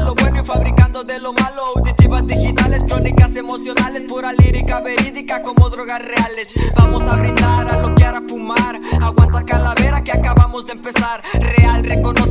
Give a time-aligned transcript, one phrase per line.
[0.00, 1.62] lo bueno y fabricando de lo malo.
[1.76, 6.52] Auditivas digitales, crónicas emocionales, pura lírica verídica como drogas reales.
[6.76, 8.80] Vamos a brindar, a bloquear, a fumar.
[9.00, 11.22] Aguanta calavera que acabamos de empezar.
[11.34, 12.27] Real, reconoce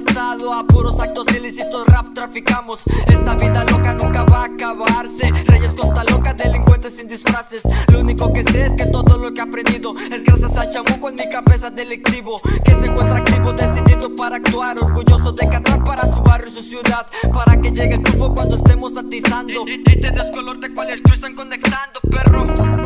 [0.00, 2.82] estado a puros actos ilícitos, rap traficamos.
[3.06, 5.30] Esta vida loca nunca va a acabarse.
[5.46, 7.62] Reyes Costa Loca, delincuentes sin disfraces.
[7.92, 11.08] Lo único que sé es que todo lo que he aprendido es gracias al chamuco
[11.08, 12.40] en mi cabeza delictivo.
[12.64, 14.76] Que se encuentra activo, decidido para actuar.
[14.78, 17.06] Orgulloso de cantar para su barrio y su ciudad.
[17.32, 19.64] Para que llegue el tufo cuando estemos atizando.
[19.66, 22.79] Y, y, y te des color de cuáles están conectando, perro.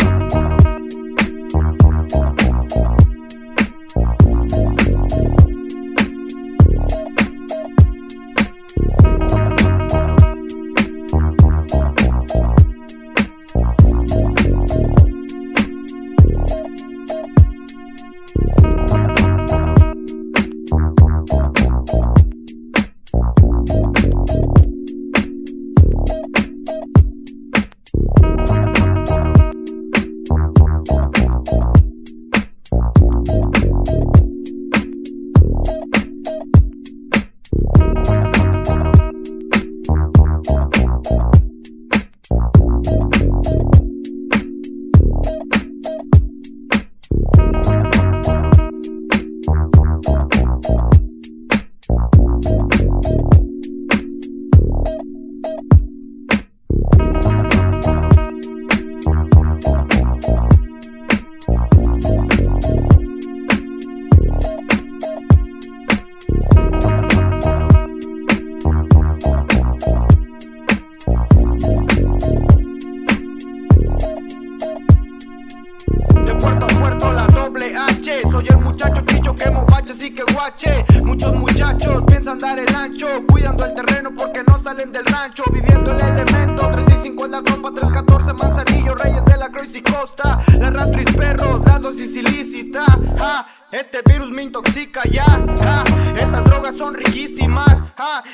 [78.54, 80.84] H Soy el muchacho chicho que movache así que guache.
[81.02, 85.44] Muchos muchachos piensan dar el ancho Cuidando el terreno porque no salen del rancho.
[85.52, 89.82] Viviendo el elemento 3 y 5 en la tropa 314 Manzanillo Reyes de la Crazy
[89.82, 90.38] Costa.
[90.58, 92.84] La rastris perros La dosis ilícita.
[93.20, 95.24] Ah, Este virus me intoxica ya.
[95.62, 95.84] Ah,
[96.16, 97.73] Esas drogas son riquísimas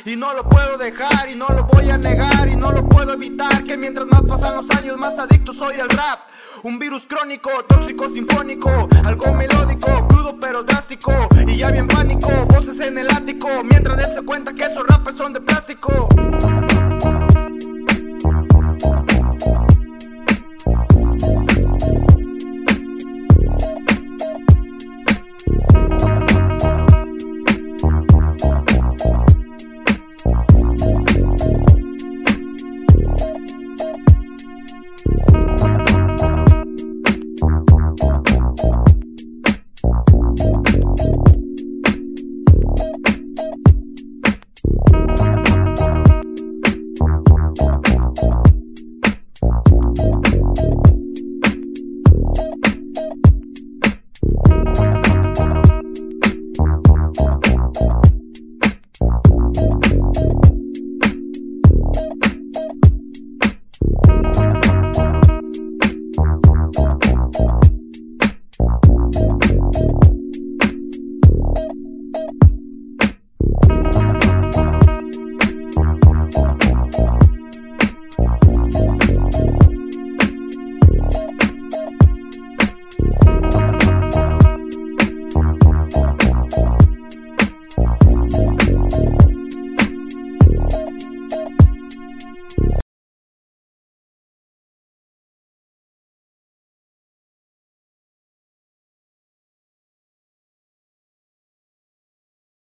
[0.05, 3.13] Y no lo puedo dejar y no lo voy a negar Y no lo puedo
[3.15, 6.21] evitar Que mientras más pasan los años más adicto soy al rap.
[6.63, 11.13] Un virus crónico, tóxico, sinfónico Algo melódico, crudo pero drástico
[11.47, 15.17] Y ya bien pánico, voces en el ático Mientras él se cuenta que esos rappers
[15.17, 16.09] son de plástico